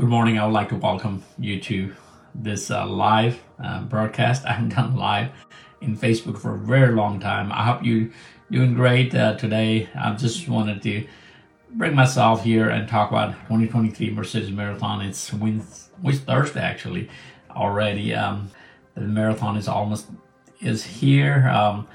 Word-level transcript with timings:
Good 0.00 0.08
morning. 0.08 0.38
I 0.38 0.46
would 0.46 0.54
like 0.54 0.70
to 0.70 0.76
welcome 0.76 1.22
you 1.38 1.60
to 1.60 1.94
this 2.34 2.70
uh, 2.70 2.86
live 2.86 3.38
uh, 3.62 3.82
broadcast. 3.82 4.46
I 4.46 4.52
haven't 4.52 4.70
done 4.70 4.96
live 4.96 5.28
in 5.82 5.94
Facebook 5.94 6.38
for 6.38 6.54
a 6.54 6.58
very 6.58 6.94
long 6.94 7.20
time. 7.20 7.52
I 7.52 7.64
hope 7.64 7.84
you're 7.84 8.08
doing 8.50 8.72
great 8.72 9.14
uh, 9.14 9.36
today. 9.36 9.90
I 9.94 10.14
just 10.14 10.48
wanted 10.48 10.82
to 10.84 11.06
bring 11.72 11.94
myself 11.94 12.44
here 12.44 12.70
and 12.70 12.88
talk 12.88 13.10
about 13.10 13.32
2023 13.32 14.12
Mercedes 14.12 14.50
Marathon. 14.50 15.02
It's 15.02 15.34
Wednesday, 15.34 15.90
Thursday 16.24 16.60
actually 16.60 17.10
already. 17.50 18.14
Um, 18.14 18.50
the 18.94 19.02
marathon 19.02 19.58
is 19.58 19.68
almost 19.68 20.06
is 20.62 20.82
here. 20.82 21.46
Um, 21.48 21.86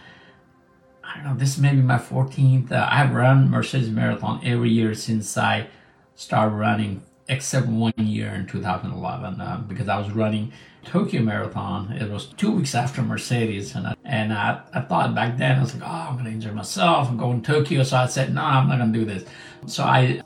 I 1.04 1.16
don't 1.16 1.24
know. 1.24 1.36
This 1.40 1.58
may 1.58 1.72
be 1.72 1.82
my 1.82 1.98
14th. 1.98 2.72
Uh, 2.72 2.88
I've 2.88 3.16
run 3.16 3.50
Mercedes 3.50 3.90
Marathon 3.90 4.42
every 4.44 4.70
year 4.70 4.94
since 4.94 5.36
I 5.40 5.70
started 6.14 6.54
running 6.54 7.02
except 7.28 7.68
one 7.68 7.94
year 7.98 8.30
in 8.30 8.46
2011 8.46 9.42
uh, 9.42 9.64
because 9.68 9.90
I 9.90 9.98
was 9.98 10.10
running 10.12 10.52
Tokyo 10.84 11.22
Marathon. 11.22 11.92
It 11.94 12.10
was 12.10 12.28
two 12.28 12.52
weeks 12.52 12.76
after 12.76 13.02
Mercedes, 13.02 13.76
and 13.76 13.88
I, 13.88 13.96
and 14.04 14.32
I, 14.32 14.62
I 14.74 14.82
thought 14.82 15.16
back 15.16 15.38
then 15.38 15.58
I 15.58 15.62
was 15.62 15.74
like, 15.74 15.84
oh, 15.84 16.08
I'm 16.10 16.14
going 16.14 16.26
to 16.26 16.32
injure 16.32 16.52
myself. 16.52 17.10
I'm 17.10 17.18
going 17.18 17.42
to 17.42 17.54
Tokyo, 17.54 17.84
so 17.84 17.98
I 17.98 18.06
said, 18.06 18.34
no, 18.34 18.42
I'm 18.44 18.70
not 18.70 18.78
going 18.78 18.94
to 18.94 19.00
do 19.00 19.06
this. 19.06 19.26
So 19.66 19.84
I 19.84 20.22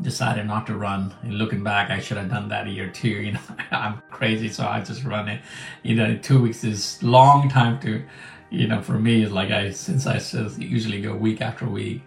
decided 0.00 0.46
not 0.46 0.66
to 0.68 0.74
run. 0.76 1.14
And 1.22 1.34
looking 1.34 1.62
back, 1.62 1.90
I 1.90 2.00
should 2.00 2.16
have 2.16 2.30
done 2.30 2.48
that 2.48 2.66
a 2.66 2.70
year 2.70 2.88
too. 2.88 3.08
You 3.28 3.32
know, 3.32 3.40
I'm 3.70 4.02
crazy, 4.10 4.48
so 4.48 4.66
I 4.66 4.80
just 4.80 5.04
run 5.04 5.28
it. 5.28 5.42
You 5.82 5.94
know, 5.94 6.16
two 6.16 6.40
weeks 6.40 6.64
is 6.64 7.02
long 7.02 7.48
time 7.50 7.78
to, 7.80 8.02
you 8.50 8.66
know, 8.66 8.80
for 8.80 8.98
me, 8.98 9.22
it's 9.22 9.32
like 9.32 9.50
I 9.50 9.70
since 9.70 10.06
I 10.06 10.18
usually 10.58 11.02
go 11.02 11.14
week 11.14 11.42
after 11.42 11.66
week. 11.66 12.02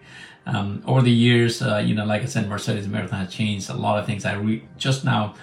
Um, 0.46 0.82
over 0.86 1.02
the 1.02 1.10
years, 1.10 1.62
uh, 1.62 1.78
you 1.78 1.94
know, 1.94 2.04
like 2.04 2.22
I 2.22 2.26
said, 2.26 2.48
Mercedes 2.48 2.88
Marathon 2.88 3.20
has 3.24 3.32
changed 3.32 3.70
a 3.70 3.74
lot 3.74 3.98
of 3.98 4.06
things. 4.06 4.24
I 4.24 4.34
re- 4.34 4.64
just 4.76 5.04
now 5.04 5.34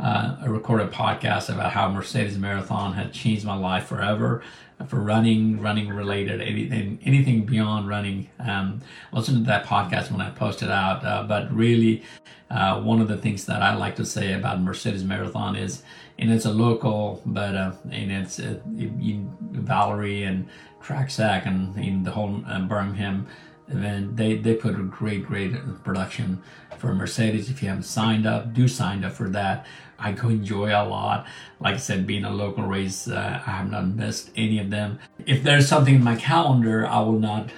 uh, 0.00 0.36
I 0.40 0.46
recorded 0.46 0.88
a 0.88 0.90
podcast 0.90 1.52
about 1.52 1.72
how 1.72 1.90
Mercedes 1.90 2.38
Marathon 2.38 2.92
had 2.92 3.12
changed 3.12 3.44
my 3.44 3.56
life 3.56 3.86
forever 3.86 4.42
for 4.86 5.00
running, 5.00 5.60
running 5.60 5.88
related, 5.88 6.40
anything, 6.40 7.00
anything 7.04 7.44
beyond 7.44 7.88
running. 7.88 8.28
Um, 8.38 8.80
listen 9.12 9.34
to 9.34 9.40
that 9.42 9.64
podcast 9.66 10.10
when 10.10 10.20
I 10.20 10.30
posted 10.30 10.70
out. 10.70 11.04
Uh, 11.04 11.24
but 11.24 11.52
really, 11.52 12.04
uh, 12.50 12.80
one 12.80 13.00
of 13.00 13.08
the 13.08 13.16
things 13.16 13.46
that 13.46 13.60
I 13.60 13.74
like 13.74 13.96
to 13.96 14.06
say 14.06 14.32
about 14.32 14.60
Mercedes 14.60 15.04
Marathon 15.04 15.56
is, 15.56 15.82
and 16.18 16.32
it's 16.32 16.44
a 16.44 16.52
local, 16.52 17.20
but 17.26 17.54
uh, 17.54 17.72
and 17.90 18.10
it's 18.10 18.38
uh, 18.38 18.58
you, 18.74 19.30
Valerie 19.40 20.24
and 20.24 20.48
Track 20.80 21.10
Shack 21.10 21.46
and 21.46 21.76
in 21.76 22.04
the 22.04 22.10
whole 22.10 22.42
uh, 22.46 22.60
Birmingham 22.60 23.26
and 23.68 24.16
they 24.16 24.36
they 24.36 24.54
put 24.54 24.74
a 24.74 24.82
great 24.82 25.26
great 25.26 25.52
production 25.84 26.42
for 26.78 26.94
Mercedes. 26.94 27.50
If 27.50 27.62
you 27.62 27.68
haven't 27.68 27.84
signed 27.84 28.26
up, 28.26 28.54
do 28.54 28.68
sign 28.68 29.04
up 29.04 29.12
for 29.12 29.28
that. 29.30 29.66
I 29.98 30.12
go 30.12 30.28
enjoy 30.28 30.70
a 30.70 30.84
lot. 30.86 31.26
Like 31.60 31.74
I 31.74 31.78
said, 31.78 32.06
being 32.06 32.24
a 32.24 32.30
local 32.30 32.64
race, 32.64 33.08
uh, 33.08 33.42
I 33.44 33.50
have 33.50 33.70
not 33.70 33.88
missed 33.88 34.30
any 34.36 34.58
of 34.60 34.70
them. 34.70 35.00
If 35.26 35.42
there's 35.42 35.66
something 35.66 35.96
in 35.96 36.04
my 36.04 36.16
calendar, 36.16 36.86
I 36.86 37.00
will 37.00 37.18
not. 37.18 37.50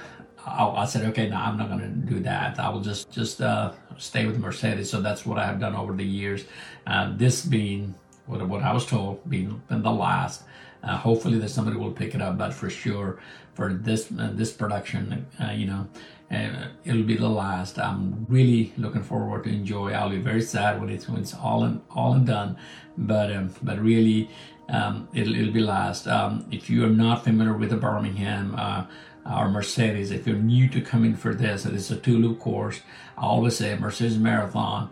I 0.47 0.87
said, 0.87 1.05
okay, 1.11 1.29
no, 1.29 1.37
I'm 1.37 1.59
not 1.59 1.69
going 1.69 1.81
to 1.81 2.15
do 2.15 2.21
that. 2.21 2.59
I 2.59 2.71
will 2.71 2.81
just 2.81 3.11
just 3.11 3.43
uh, 3.43 3.73
stay 3.99 4.27
with 4.27 4.39
Mercedes. 4.39 4.91
So 4.91 5.01
that's 5.01 5.27
what 5.27 5.39
I 5.39 5.45
have 5.47 5.61
done 5.61 5.77
over 5.77 5.93
the 5.93 6.05
years. 6.05 6.45
Uh, 6.87 7.15
this 7.17 7.45
being 7.45 7.95
what, 8.31 8.49
what 8.49 8.63
I 8.63 8.73
was 8.73 8.87
told, 8.87 9.29
being, 9.29 9.61
being 9.69 9.83
the 9.83 9.91
last. 9.91 10.45
Uh, 10.83 10.97
hopefully, 10.97 11.39
that 11.39 11.51
somebody 11.51 11.77
will 11.77 11.91
pick 11.93 12.15
it 12.15 12.23
up, 12.23 12.39
but 12.39 12.55
for 12.55 12.71
sure, 12.71 13.19
for 13.53 13.75
this 13.75 14.11
uh, 14.19 14.31
this 14.33 14.51
production, 14.51 15.27
uh, 15.43 15.51
you 15.51 15.67
know, 15.67 15.87
uh, 16.31 16.69
it'll 16.85 17.03
be 17.03 17.17
the 17.17 17.29
last. 17.29 17.79
I'm 17.79 18.25
really 18.31 18.73
looking 18.79 19.03
forward 19.03 19.45
to 19.45 19.51
enjoy. 19.51 19.93
I'll 19.93 20.09
be 20.09 20.17
very 20.19 20.41
sad 20.41 20.81
when 20.81 20.89
it's 20.89 21.07
when 21.07 21.21
it's 21.21 21.35
all 21.35 21.65
and 21.65 21.83
all 21.91 22.15
and 22.15 22.27
done, 22.27 22.57
but 22.97 23.31
um, 23.31 23.53
but 23.63 23.79
really, 23.79 24.31
um, 24.71 25.07
it'll 25.13 25.35
it'll 25.35 25.53
be 25.53 25.61
last. 25.61 26.07
Um, 26.07 26.47
if 26.51 26.71
you 26.71 26.83
are 26.87 26.97
not 27.05 27.25
familiar 27.25 27.55
with 27.55 27.71
the 27.71 27.77
Birmingham. 27.77 28.55
Uh, 28.57 28.85
or 29.31 29.51
Mercedes, 29.51 30.11
if 30.11 30.27
you're 30.27 30.37
new 30.37 30.67
to 30.71 30.81
coming 30.81 31.15
for 31.15 31.35
this, 31.35 31.67
it's 31.67 31.91
a 31.91 31.97
two 31.97 32.17
loop 32.19 32.39
course. 32.41 32.81
I 33.19 33.27
always 33.27 33.55
say 33.55 33.77
Mercedes 33.77 34.19
Marathon 34.19 34.91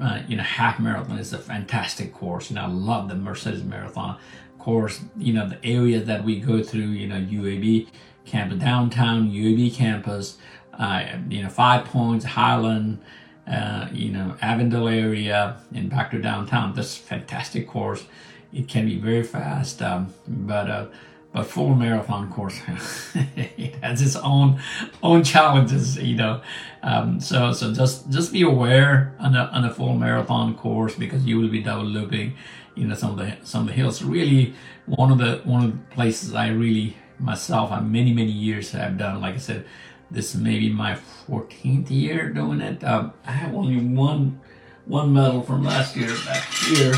uh, 0.00 0.22
you 0.26 0.36
know, 0.36 0.42
half 0.42 0.80
marathon 0.80 1.18
is 1.18 1.32
a 1.32 1.38
fantastic 1.38 2.12
course. 2.12 2.50
You 2.50 2.56
know, 2.56 2.62
I 2.62 2.68
love 2.68 3.08
the 3.08 3.14
Mercedes 3.14 3.62
Marathon 3.62 4.18
course. 4.58 5.00
You 5.16 5.34
know, 5.34 5.48
the 5.48 5.64
area 5.64 6.00
that 6.00 6.24
we 6.24 6.40
go 6.40 6.62
through, 6.62 6.80
you 6.80 7.06
know, 7.06 7.20
UAB 7.20 7.88
campus, 8.24 8.58
downtown 8.58 9.30
UAB 9.30 9.74
campus, 9.74 10.38
uh, 10.74 11.04
you 11.28 11.42
know, 11.42 11.48
Five 11.48 11.84
Points, 11.86 12.24
Highland, 12.24 13.00
uh, 13.46 13.88
you 13.92 14.10
know, 14.10 14.36
Avondale 14.40 14.88
area, 14.88 15.56
and 15.74 15.90
back 15.90 16.10
to 16.12 16.20
downtown. 16.20 16.74
This 16.74 16.96
fantastic 16.96 17.68
course. 17.68 18.04
It 18.52 18.68
can 18.68 18.86
be 18.86 18.98
very 18.98 19.22
fast, 19.22 19.80
um, 19.82 20.12
but 20.26 20.70
uh, 20.70 20.86
but 21.32 21.46
full 21.46 21.74
marathon 21.74 22.30
course 22.32 22.60
it 23.14 23.76
has 23.76 24.02
its 24.02 24.16
own 24.16 24.60
own 25.02 25.22
challenges 25.22 25.96
you 25.96 26.16
know. 26.16 26.40
Um, 26.82 27.20
so 27.20 27.52
so 27.52 27.72
just 27.72 28.10
just 28.10 28.32
be 28.32 28.42
aware 28.42 29.14
on 29.18 29.36
a, 29.36 29.44
on 29.52 29.64
a 29.64 29.72
full 29.72 29.94
marathon 29.94 30.54
course 30.56 30.94
because 30.94 31.24
you 31.24 31.38
will 31.38 31.48
be 31.48 31.62
double 31.62 31.84
looping 31.84 32.34
you 32.74 32.86
know 32.86 32.94
some 32.94 33.12
of 33.12 33.18
the 33.18 33.36
some 33.44 33.62
of 33.62 33.68
the 33.68 33.74
hills. 33.74 34.02
Really 34.02 34.54
one 34.90 35.12
of 35.12 35.18
the 35.18 35.40
one 35.44 35.64
of 35.64 35.70
the 35.70 35.94
places 35.94 36.34
i 36.34 36.48
really 36.48 36.96
myself 37.18 37.70
i 37.70 37.80
many 37.80 38.12
many 38.12 38.32
years 38.32 38.72
have 38.72 38.98
done 38.98 39.20
like 39.20 39.34
i 39.34 39.38
said 39.38 39.64
this 40.10 40.34
may 40.34 40.58
be 40.58 40.68
my 40.68 40.98
14th 41.28 41.90
year 41.90 42.30
doing 42.30 42.60
it. 42.60 42.82
Um, 42.82 43.12
i 43.24 43.30
have 43.30 43.54
only 43.54 43.76
one 43.76 44.40
one 44.86 45.12
medal 45.12 45.42
from 45.42 45.62
last 45.62 45.96
year 45.96 46.12
back 46.26 46.42
here 46.50 46.92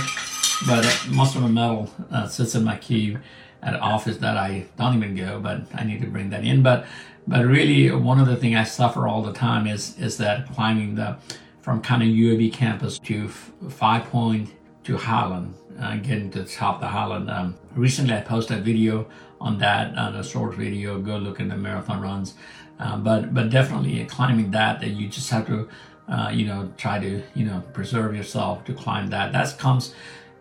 but 0.66 0.87
uh, 0.87 1.10
most 1.10 1.37
of 1.37 1.43
my 1.43 1.49
medal 1.49 1.91
uh, 2.10 2.26
sits 2.26 2.54
in 2.54 2.64
my 2.64 2.78
cube 2.78 3.20
at 3.62 3.75
office 3.75 4.17
that 4.19 4.37
I 4.37 4.67
don't 4.77 4.97
even 4.97 5.15
go, 5.15 5.41
but 5.41 5.62
I 5.75 5.84
need 5.84 6.00
to 6.00 6.06
bring 6.09 6.31
that 6.31 6.45
in. 6.45 6.62
But 6.62 6.87
but 7.27 7.47
really, 7.47 7.91
one 7.93 8.19
of 8.19 8.27
the 8.27 8.37
things 8.37 8.56
I 8.56 8.65
suffer 8.65 9.06
all 9.06 9.23
the 9.23 9.33
time 9.33 9.67
is 9.67 9.99
is 9.99 10.17
that 10.19 10.53
climbing 10.53 10.97
the 10.97 11.17
from 11.61 11.81
kind 11.81 12.03
of 12.03 12.09
UAB 12.09 12.53
campus 12.53 12.99
to 12.99 13.28
Five 13.28 14.05
Point 14.06 14.50
to 14.84 14.97
Highland, 14.97 15.55
uh, 15.81 15.97
getting 15.97 16.31
to 16.33 16.43
the 16.43 16.49
top 16.49 16.77
of 16.77 16.81
the 16.81 16.89
Highland. 16.89 17.31
Um, 17.31 17.55
recently, 17.77 18.15
I 18.15 18.21
posted 18.21 18.59
a 18.59 18.61
video 18.61 19.06
on 19.41 19.59
that, 19.59 19.97
on 19.97 20.17
a 20.17 20.25
short 20.25 20.55
video. 20.55 21.00
Go 21.00 21.17
look 21.17 21.39
the 21.39 21.44
marathon 21.44 22.00
runs. 22.00 22.34
Uh, 22.81 22.97
but 22.97 23.33
but 23.33 23.50
definitely 23.50 24.05
climbing 24.06 24.50
that, 24.50 24.81
that 24.81 24.91
you 24.91 25.06
just 25.06 25.31
have 25.31 25.47
to, 25.47 25.69
uh, 26.09 26.31
you 26.33 26.47
know, 26.47 26.73
try 26.77 26.99
to 26.99 27.23
you 27.34 27.44
know 27.44 27.62
preserve 27.73 28.17
yourself 28.17 28.65
to 28.65 28.73
climb 28.75 29.09
that. 29.09 29.33
That 29.33 29.56
comes 29.59 29.94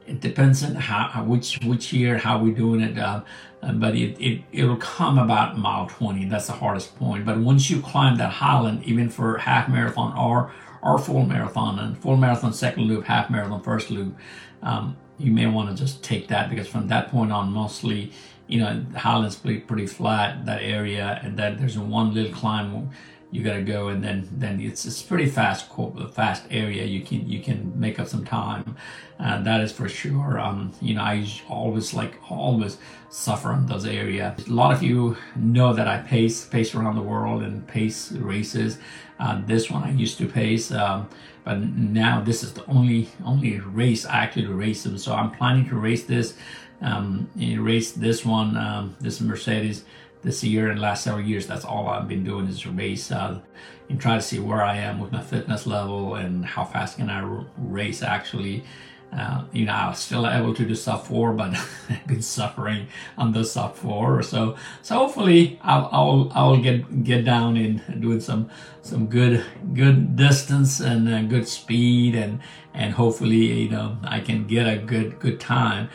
it 0.07 0.19
depends 0.19 0.63
on 0.63 0.75
how 0.75 1.23
which 1.23 1.59
which 1.63 1.93
year 1.93 2.17
how 2.17 2.41
we're 2.41 2.55
doing 2.55 2.81
it 2.81 2.97
uh, 2.97 3.21
uh, 3.63 3.71
but 3.73 3.95
it, 3.95 4.19
it 4.19 4.41
it'll 4.51 4.77
come 4.77 5.17
about 5.17 5.57
mile 5.57 5.87
20 5.87 6.25
that's 6.25 6.47
the 6.47 6.53
hardest 6.53 6.95
point. 6.97 7.25
But 7.25 7.37
once 7.39 7.69
you 7.69 7.81
climb 7.81 8.17
that 8.17 8.31
highland 8.31 8.83
even 8.83 9.09
for 9.09 9.37
half 9.37 9.69
marathon 9.69 10.17
or 10.17 10.51
or 10.81 10.97
full 10.97 11.25
marathon 11.25 11.79
and 11.79 11.97
full 11.97 12.17
marathon 12.17 12.53
second 12.53 12.83
loop 12.83 13.05
half 13.05 13.29
marathon 13.29 13.61
first 13.61 13.91
loop 13.91 14.15
um, 14.63 14.97
you 15.17 15.31
may 15.31 15.45
want 15.45 15.69
to 15.69 15.75
just 15.75 16.03
take 16.03 16.27
that 16.29 16.49
because 16.49 16.67
from 16.67 16.87
that 16.87 17.09
point 17.09 17.31
on 17.31 17.51
mostly 17.51 18.11
you 18.47 18.59
know 18.59 18.83
highland's 18.95 19.35
pretty, 19.35 19.59
pretty 19.59 19.85
flat 19.85 20.45
that 20.45 20.61
area 20.61 21.19
and 21.23 21.37
then 21.37 21.57
there's 21.57 21.77
one 21.77 22.13
little 22.13 22.33
climb 22.33 22.89
you 23.31 23.43
got 23.43 23.53
to 23.53 23.61
go 23.61 23.87
and 23.87 24.03
then 24.03 24.27
then 24.31 24.59
it's 24.59 24.85
it's 24.85 25.01
pretty 25.01 25.25
fast 25.25 25.67
fast 26.13 26.43
area. 26.51 26.83
You 26.85 27.01
can 27.01 27.27
you 27.27 27.41
can 27.41 27.71
make 27.79 27.99
up 27.99 28.07
some 28.07 28.25
time. 28.25 28.75
Uh, 29.19 29.41
that 29.43 29.61
is 29.61 29.71
for 29.71 29.87
sure. 29.87 30.39
Um 30.39 30.73
you 30.81 30.93
know 30.95 31.01
i 31.01 31.25
always 31.47 31.93
like 31.93 32.13
always 32.29 32.77
suffer 33.09 33.53
in 33.53 33.65
those 33.65 33.85
areas 33.85 34.47
a 34.47 34.53
lot 34.53 34.73
of 34.73 34.81
you 34.81 35.17
know 35.35 35.73
that 35.73 35.85
i 35.85 35.97
pace 35.97 36.45
pace 36.45 36.73
around 36.73 36.95
the 36.95 37.01
world 37.01 37.41
and 37.43 37.65
pace 37.67 38.11
races. 38.13 38.77
Uh, 39.19 39.39
this 39.45 39.69
one 39.69 39.83
i 39.83 39.91
used 39.91 40.17
to 40.17 40.27
pace 40.27 40.71
um, 40.71 41.07
but 41.43 41.59
now 41.59 42.21
this 42.21 42.43
is 42.43 42.53
the 42.53 42.65
only 42.65 43.07
only 43.23 43.59
race 43.59 44.05
i 44.05 44.17
actually 44.23 44.47
race 44.47 44.83
them. 44.83 44.97
So 44.97 45.13
i'm 45.13 45.31
planning 45.31 45.67
to 45.69 45.75
race 45.75 46.03
this 46.03 46.33
um 46.81 47.29
race 47.37 47.91
this 47.91 48.25
one 48.25 48.57
um, 48.57 48.95
this 48.99 49.21
mercedes 49.21 49.85
this 50.23 50.43
year 50.43 50.69
and 50.69 50.79
last 50.79 51.03
several 51.03 51.25
years, 51.25 51.47
that's 51.47 51.65
all 51.65 51.87
I've 51.87 52.07
been 52.07 52.23
doing 52.23 52.47
is 52.47 52.65
race 52.65 53.11
uh, 53.11 53.39
and 53.89 53.99
try 53.99 54.15
to 54.15 54.21
see 54.21 54.39
where 54.39 54.63
I 54.63 54.77
am 54.77 54.99
with 54.99 55.11
my 55.11 55.21
fitness 55.21 55.65
level 55.65 56.15
and 56.15 56.45
how 56.45 56.63
fast 56.63 56.97
can 56.97 57.09
I 57.09 57.21
r- 57.21 57.45
race 57.57 58.03
actually. 58.03 58.63
Uh, 59.11 59.43
you 59.51 59.65
know, 59.65 59.73
I 59.73 59.89
was 59.89 59.99
still 59.99 60.25
able 60.25 60.53
to 60.53 60.65
do 60.65 60.73
sub 60.73 61.05
four, 61.05 61.33
but 61.33 61.53
I've 61.53 62.01
been 62.07 62.21
suffering 62.21 62.87
on 63.17 63.33
the 63.33 63.43
sub 63.43 63.75
four. 63.75 64.23
So, 64.23 64.55
so 64.81 64.95
hopefully 64.95 65.59
I'll, 65.63 65.89
I'll, 65.91 66.31
I'll 66.33 66.57
get, 66.61 67.03
get 67.03 67.25
down 67.25 67.57
in 67.57 67.81
doing 67.99 68.21
some, 68.21 68.49
some 68.83 69.07
good, 69.07 69.43
good 69.73 70.15
distance 70.15 70.79
and 70.79 71.09
uh, 71.09 71.23
good 71.23 71.47
speed 71.47 72.15
and, 72.15 72.39
and 72.73 72.93
hopefully, 72.93 73.63
you 73.63 73.69
know, 73.69 73.97
I 74.03 74.21
can 74.21 74.47
get 74.47 74.65
a 74.65 74.77
good, 74.77 75.19
good 75.19 75.41
time 75.41 75.89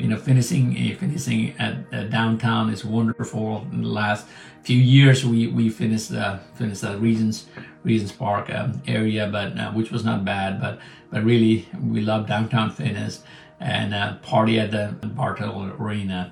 you 0.00 0.08
know, 0.08 0.16
finishing 0.16 0.72
uh, 0.72 0.98
finishing 0.98 1.54
at, 1.58 2.10
downtown 2.10 2.70
is 2.70 2.84
wonderful. 2.84 3.66
In 3.72 3.82
the 3.82 3.88
last 3.88 4.26
few 4.62 4.78
years, 4.78 5.24
we 5.24 5.46
we 5.48 5.68
finished 5.68 6.12
uh, 6.12 6.38
finished 6.54 6.82
the 6.82 6.98
regions 6.98 7.46
Regent's 7.84 8.12
Park 8.12 8.50
um, 8.50 8.82
area, 8.86 9.26
but 9.26 9.58
uh, 9.58 9.72
which 9.72 9.90
was 9.90 10.04
not 10.04 10.24
bad. 10.24 10.60
But 10.60 10.78
but 11.10 11.24
really, 11.24 11.68
we 11.82 12.00
love 12.00 12.26
downtown 12.26 12.70
fitness 12.70 13.22
and 13.58 13.94
uh, 13.94 14.16
party 14.16 14.58
at 14.58 14.70
the 14.70 14.94
Bartow 15.06 15.76
Arena. 15.78 16.30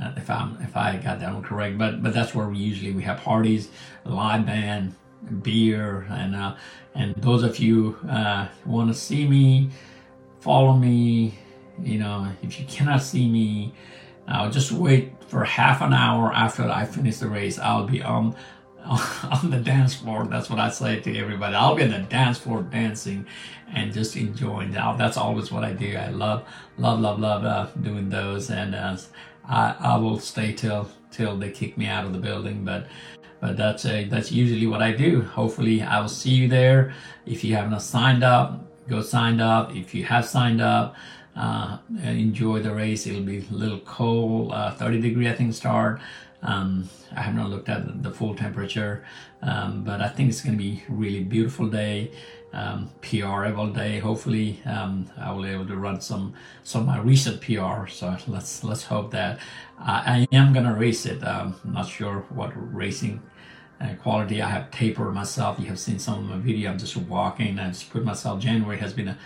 Uh, 0.00 0.12
if 0.16 0.30
I'm 0.30 0.60
if 0.62 0.76
I 0.76 0.96
got 0.96 1.20
that 1.20 1.32
one 1.34 1.42
correct, 1.42 1.78
but 1.78 2.02
but 2.02 2.14
that's 2.14 2.34
where 2.34 2.48
we 2.48 2.58
usually 2.58 2.92
we 2.92 3.02
have 3.02 3.20
parties, 3.20 3.68
live 4.04 4.46
band, 4.46 4.94
beer, 5.42 6.06
and 6.10 6.36
uh, 6.36 6.54
and 6.94 7.14
those 7.16 7.42
of 7.42 7.58
you 7.58 7.96
uh, 8.08 8.48
want 8.64 8.88
to 8.88 8.94
see 8.94 9.26
me, 9.26 9.70
follow 10.40 10.74
me. 10.74 11.38
You 11.82 11.98
know, 11.98 12.28
if 12.42 12.58
you 12.58 12.66
cannot 12.66 13.02
see 13.02 13.28
me, 13.28 13.72
I'll 14.26 14.50
just 14.50 14.72
wait 14.72 15.12
for 15.28 15.44
half 15.44 15.80
an 15.80 15.92
hour 15.92 16.32
after 16.32 16.68
I 16.68 16.84
finish 16.84 17.18
the 17.18 17.28
race. 17.28 17.58
I'll 17.58 17.86
be 17.86 18.02
on 18.02 18.34
on 18.88 19.50
the 19.50 19.58
dance 19.58 19.94
floor. 19.94 20.24
That's 20.24 20.48
what 20.48 20.58
I 20.58 20.70
say 20.70 21.00
to 21.00 21.18
everybody. 21.18 21.54
I'll 21.54 21.74
be 21.74 21.82
on 21.82 21.90
the 21.90 21.98
dance 21.98 22.38
floor 22.38 22.62
dancing 22.62 23.26
and 23.74 23.92
just 23.92 24.16
enjoying 24.16 24.70
that. 24.72 24.96
That's 24.96 25.16
always 25.16 25.52
what 25.52 25.64
I 25.64 25.72
do. 25.72 25.96
I 25.96 26.08
love, 26.08 26.44
love, 26.78 27.00
love, 27.00 27.20
love 27.20 27.44
uh, 27.44 27.66
doing 27.80 28.08
those, 28.08 28.50
and 28.50 28.74
uh, 28.74 28.96
I, 29.46 29.74
I 29.78 29.96
will 29.96 30.18
stay 30.18 30.52
till 30.52 30.88
till 31.10 31.36
they 31.36 31.50
kick 31.50 31.76
me 31.76 31.86
out 31.86 32.04
of 32.04 32.12
the 32.12 32.18
building. 32.18 32.64
But 32.64 32.86
but 33.40 33.56
that's 33.56 33.84
a, 33.84 34.04
that's 34.04 34.32
usually 34.32 34.66
what 34.66 34.82
I 34.82 34.92
do. 34.92 35.22
Hopefully, 35.22 35.82
I 35.82 36.00
will 36.00 36.08
see 36.08 36.30
you 36.30 36.48
there. 36.48 36.94
If 37.26 37.44
you 37.44 37.54
have 37.56 37.70
not 37.70 37.82
signed 37.82 38.24
up, 38.24 38.64
go 38.88 39.02
sign 39.02 39.40
up. 39.40 39.74
If 39.76 39.94
you 39.94 40.04
have 40.04 40.24
signed 40.26 40.60
up, 40.60 40.96
uh, 41.38 41.78
enjoy 42.02 42.60
the 42.60 42.74
race. 42.74 43.06
It'll 43.06 43.22
be 43.22 43.38
a 43.38 43.54
little 43.54 43.78
cold, 43.80 44.52
uh, 44.52 44.72
30 44.72 45.00
degree 45.00 45.28
I 45.28 45.34
think 45.34 45.54
start. 45.54 46.00
Um, 46.42 46.88
I 47.16 47.22
have 47.22 47.34
not 47.34 47.50
looked 47.50 47.68
at 47.68 48.02
the 48.02 48.10
full 48.10 48.34
temperature, 48.34 49.04
um, 49.42 49.82
but 49.84 50.00
I 50.00 50.08
think 50.08 50.28
it's 50.30 50.40
going 50.40 50.56
to 50.56 50.62
be 50.62 50.82
really 50.88 51.22
beautiful 51.22 51.68
day. 51.68 52.10
Um, 52.50 52.90
PR 53.02 53.44
every 53.44 53.72
day. 53.72 53.98
Hopefully, 53.98 54.62
um, 54.64 55.10
I 55.18 55.30
will 55.32 55.42
be 55.42 55.50
able 55.50 55.66
to 55.66 55.76
run 55.76 56.00
some 56.00 56.32
some 56.62 56.80
of 56.80 56.86
my 56.86 56.98
recent 56.98 57.42
PR. 57.42 57.86
So 57.88 58.16
let's 58.26 58.64
let's 58.64 58.84
hope 58.84 59.10
that 59.10 59.38
I, 59.78 60.26
am 60.32 60.54
gonna 60.54 60.74
race 60.74 61.04
it. 61.04 61.22
Um, 61.22 61.56
I'm 61.62 61.74
not 61.74 61.88
sure 61.88 62.24
what 62.30 62.52
racing 62.74 63.20
uh, 63.82 63.94
quality. 64.00 64.40
I 64.40 64.48
have 64.48 64.70
tapered 64.70 65.12
myself. 65.12 65.60
You 65.60 65.66
have 65.66 65.78
seen 65.78 65.98
some 65.98 66.20
of 66.20 66.24
my 66.24 66.38
video. 66.38 66.70
I'm 66.70 66.78
just 66.78 66.96
walking. 66.96 67.58
I 67.58 67.68
just 67.68 67.90
put 67.90 68.02
myself. 68.02 68.40
January 68.40 68.78
has 68.78 68.94
been 68.94 69.08
a 69.08 69.18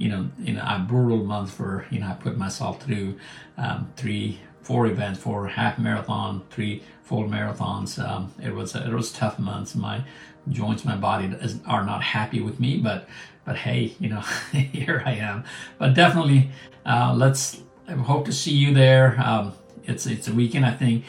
you 0.00 0.08
know, 0.08 0.30
know, 0.54 0.62
a 0.62 0.78
brutal 0.78 1.18
month 1.18 1.52
for, 1.52 1.86
you 1.90 2.00
know, 2.00 2.08
I 2.08 2.14
put 2.14 2.38
myself 2.38 2.82
through 2.82 3.18
um, 3.58 3.92
three, 3.96 4.40
four 4.62 4.86
events, 4.86 5.20
four 5.20 5.46
half 5.46 5.78
marathon, 5.78 6.42
three 6.50 6.82
full 7.02 7.24
marathons. 7.28 8.02
Um, 8.02 8.32
it 8.42 8.54
was 8.54 8.74
it 8.74 8.88
was 8.88 9.12
tough 9.12 9.38
months. 9.38 9.74
My 9.74 10.02
joints, 10.48 10.86
my 10.86 10.96
body 10.96 11.26
is, 11.26 11.60
are 11.66 11.84
not 11.84 12.02
happy 12.02 12.40
with 12.40 12.58
me, 12.58 12.78
but 12.78 13.06
but 13.44 13.56
hey, 13.56 13.94
you 14.00 14.08
know, 14.08 14.20
here 14.52 15.02
I 15.04 15.12
am. 15.12 15.44
But 15.78 15.92
definitely, 15.92 16.50
uh, 16.86 17.14
let's 17.14 17.60
hope 17.86 18.24
to 18.24 18.32
see 18.32 18.52
you 18.52 18.72
there. 18.72 19.20
Um, 19.20 19.52
it's 19.84 20.06
it's 20.06 20.28
a 20.28 20.32
weekend. 20.32 20.64
I 20.64 20.72
think 20.72 21.04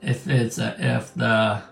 if 0.00 0.28
it's 0.28 0.58
a, 0.58 0.76
if 0.78 1.12
the 1.14 1.62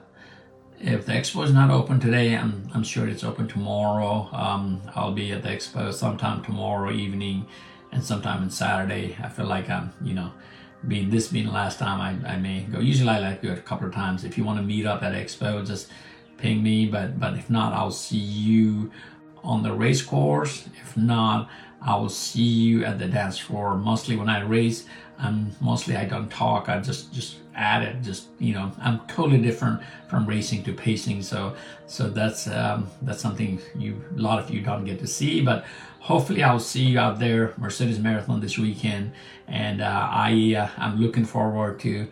if 0.80 1.04
the 1.04 1.12
expo 1.12 1.44
is 1.44 1.52
not 1.52 1.70
open 1.70 2.00
today, 2.00 2.34
I'm, 2.36 2.68
I'm 2.74 2.82
sure 2.82 3.06
it's 3.06 3.22
open 3.22 3.46
tomorrow. 3.46 4.28
Um, 4.32 4.80
I'll 4.94 5.12
be 5.12 5.32
at 5.32 5.42
the 5.42 5.50
expo 5.50 5.92
sometime 5.92 6.42
tomorrow 6.42 6.90
evening 6.90 7.46
and 7.92 8.02
sometime 8.02 8.42
on 8.42 8.50
Saturday. 8.50 9.16
I 9.22 9.28
feel 9.28 9.46
like 9.46 9.68
I'm, 9.68 9.92
you 10.02 10.14
know, 10.14 10.32
being 10.88 11.10
this 11.10 11.28
being 11.28 11.46
the 11.46 11.52
last 11.52 11.78
time 11.78 12.00
I, 12.00 12.32
I 12.32 12.36
may 12.38 12.62
go. 12.62 12.80
Usually 12.80 13.10
I 13.10 13.18
like 13.18 13.42
to 13.42 13.48
go 13.48 13.52
a 13.52 13.56
couple 13.56 13.86
of 13.86 13.94
times. 13.94 14.24
If 14.24 14.38
you 14.38 14.44
want 14.44 14.58
to 14.58 14.64
meet 14.64 14.86
up 14.86 15.02
at 15.02 15.12
expo, 15.12 15.66
just 15.66 15.88
ping 16.38 16.62
me. 16.62 16.86
But 16.86 17.20
but 17.20 17.34
if 17.34 17.50
not, 17.50 17.74
I'll 17.74 17.90
see 17.90 18.16
you 18.16 18.90
on 19.44 19.62
the 19.62 19.72
race 19.72 20.00
course. 20.00 20.66
If 20.80 20.96
not, 20.96 21.50
I 21.82 21.96
will 21.96 22.08
see 22.08 22.42
you 22.42 22.84
at 22.86 22.98
the 22.98 23.06
dance 23.06 23.38
floor. 23.38 23.76
Mostly 23.76 24.16
when 24.16 24.30
I 24.30 24.40
race, 24.40 24.86
I'm 25.18 25.54
mostly 25.60 25.96
I 25.96 26.06
don't 26.06 26.30
talk. 26.30 26.70
I 26.70 26.80
just 26.80 27.12
just 27.12 27.36
at 27.60 27.82
it. 27.82 28.02
Just 28.02 28.28
you 28.38 28.54
know, 28.54 28.72
I'm 28.80 29.00
totally 29.06 29.40
different 29.40 29.80
from 30.08 30.26
racing 30.26 30.64
to 30.64 30.72
pacing. 30.72 31.22
So 31.22 31.54
so 31.86 32.08
that's 32.08 32.46
um, 32.46 32.88
that's 33.02 33.20
something 33.20 33.60
you 33.76 34.02
a 34.16 34.20
lot 34.20 34.38
of 34.38 34.50
you 34.50 34.60
don't 34.62 34.84
get 34.84 34.98
to 35.00 35.06
see. 35.06 35.42
But 35.42 35.64
hopefully, 36.00 36.42
I'll 36.42 36.58
see 36.58 36.84
you 36.84 36.98
out 36.98 37.18
there, 37.18 37.54
Mercedes 37.58 37.98
Marathon 37.98 38.40
this 38.40 38.58
weekend, 38.58 39.12
and 39.46 39.80
uh, 39.80 40.08
I 40.10 40.54
uh, 40.58 40.68
I'm 40.78 41.00
looking 41.00 41.24
forward 41.24 41.78
to 41.80 42.08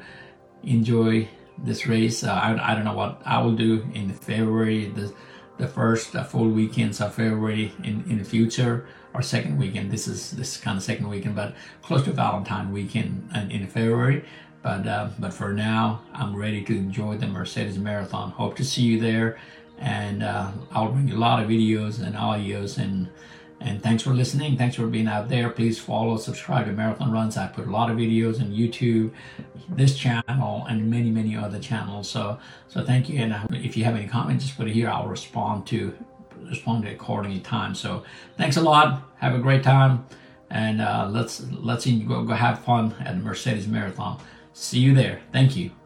enjoy 0.62 1.28
this 1.56 1.86
race. 1.86 2.22
Uh, 2.22 2.32
I 2.32 2.72
I 2.72 2.74
don't 2.74 2.84
know 2.84 2.94
what 2.94 3.22
I 3.24 3.42
will 3.42 3.56
do 3.56 3.86
in 3.94 4.12
February. 4.12 4.86
The 4.86 5.12
the 5.58 5.66
first 5.66 6.14
uh, 6.14 6.22
full 6.22 6.48
weekends 6.48 7.00
of 7.00 7.14
February 7.14 7.72
in, 7.82 8.04
in 8.08 8.18
the 8.18 8.24
future 8.24 8.86
or 9.12 9.22
second 9.22 9.58
weekend. 9.58 9.90
This 9.90 10.06
is 10.06 10.30
this 10.32 10.56
kind 10.56 10.76
of 10.78 10.84
second 10.84 11.08
weekend, 11.08 11.34
but 11.34 11.54
close 11.82 12.04
to 12.04 12.12
Valentine 12.12 12.72
weekend 12.72 13.28
in, 13.34 13.50
in 13.50 13.66
February. 13.66 14.24
But 14.62 14.86
uh, 14.86 15.10
but 15.18 15.32
for 15.32 15.52
now, 15.52 16.02
I'm 16.12 16.34
ready 16.34 16.62
to 16.64 16.76
enjoy 16.76 17.16
the 17.16 17.26
Mercedes 17.26 17.78
Marathon. 17.78 18.30
Hope 18.32 18.56
to 18.56 18.64
see 18.64 18.82
you 18.82 19.00
there, 19.00 19.38
and 19.78 20.22
uh, 20.22 20.50
I'll 20.72 20.90
bring 20.90 21.08
you 21.08 21.16
a 21.16 21.18
lot 21.18 21.42
of 21.42 21.48
videos 21.48 22.02
and 22.02 22.14
audios 22.14 22.78
and. 22.78 23.08
And 23.60 23.82
thanks 23.82 24.04
for 24.04 24.14
listening. 24.14 24.56
Thanks 24.56 24.76
for 24.76 24.86
being 24.86 25.08
out 25.08 25.28
there. 25.28 25.50
Please 25.50 25.80
follow, 25.80 26.16
subscribe 26.16 26.66
to 26.66 26.72
Marathon 26.72 27.10
Runs. 27.10 27.36
I 27.36 27.48
put 27.48 27.66
a 27.66 27.70
lot 27.72 27.90
of 27.90 27.96
videos 27.96 28.40
on 28.40 28.52
YouTube, 28.52 29.10
this 29.68 29.96
channel, 29.98 30.64
and 30.68 30.88
many, 30.88 31.10
many 31.10 31.36
other 31.36 31.58
channels. 31.58 32.08
So, 32.08 32.38
so 32.68 32.84
thank 32.84 33.08
you. 33.08 33.18
And 33.18 33.32
uh, 33.32 33.46
if 33.50 33.76
you 33.76 33.82
have 33.82 33.96
any 33.96 34.06
comments, 34.06 34.44
just 34.44 34.56
put 34.56 34.68
it 34.68 34.74
here. 34.74 34.88
I'll 34.88 35.08
respond 35.08 35.66
to 35.68 35.92
respond 36.48 36.84
to 36.84 36.92
accordingly 36.92 37.40
time. 37.40 37.74
So, 37.74 38.04
thanks 38.36 38.56
a 38.56 38.62
lot. 38.62 39.02
Have 39.16 39.34
a 39.34 39.40
great 39.40 39.64
time, 39.64 40.06
and 40.50 40.80
uh, 40.80 41.08
let's 41.10 41.42
let's 41.50 41.84
go 41.84 42.22
go 42.22 42.34
have 42.34 42.64
fun 42.64 42.94
at 43.00 43.16
the 43.16 43.24
Mercedes 43.24 43.66
Marathon. 43.66 44.20
See 44.60 44.80
you 44.80 44.92
there. 44.92 45.20
Thank 45.32 45.54
you. 45.56 45.77